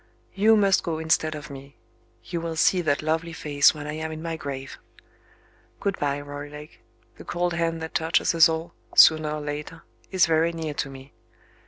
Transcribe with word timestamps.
You 0.33 0.57
must 0.57 0.81
go 0.81 0.97
instead 0.97 1.35
of 1.35 1.51
me; 1.51 1.77
you 2.23 2.41
will 2.41 2.55
see 2.55 2.81
that 2.81 3.03
lovely 3.03 3.33
face 3.33 3.75
when 3.75 3.85
I 3.85 3.93
am 3.93 4.11
in 4.11 4.19
my 4.19 4.35
grave. 4.35 4.79
Good 5.79 5.99
bye, 5.99 6.19
Roylake. 6.19 6.79
The 7.17 7.23
cold 7.23 7.53
hand 7.53 7.83
that 7.83 7.93
touches 7.93 8.33
us 8.33 8.49
all, 8.49 8.73
sooner 8.95 9.29
or 9.29 9.41
later, 9.41 9.83
is 10.09 10.25
very 10.25 10.53
near 10.53 10.73
to 10.73 10.89
me. 10.89 11.13